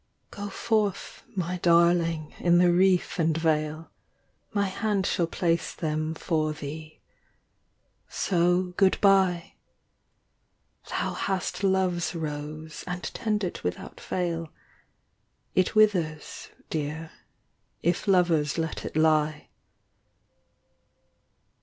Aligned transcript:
Go 0.31 0.49
forth, 0.49 1.21
my 1.35 1.59
darling, 1.59 2.33
in 2.39 2.57
the 2.57 2.71
wreath 2.71 3.19
and 3.19 3.37
veil; 3.37 3.91
My 4.51 4.65
hand 4.65 5.05
shall 5.05 5.27
place 5.27 5.75
them 5.75 6.15
for 6.15 6.53
thee; 6.53 7.01
so 8.09 8.73
goodbye. 8.77 9.53
Thou 10.89 11.13
hast 11.13 11.63
Love's 11.63 12.15
rose, 12.15 12.83
and 12.87 13.03
tend 13.03 13.43
it 13.43 13.63
without 13.63 13.99
fail; 13.99 14.49
It 15.53 15.75
withers, 15.75 16.49
dear, 16.71 17.11
if 17.83 18.07
lovers 18.07 18.57
let 18.57 18.83
it 18.83 18.95
lie. 18.97 19.49